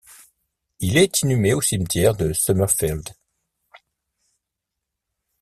[0.79, 3.07] Il est inhumé au cimetière de Summerfield.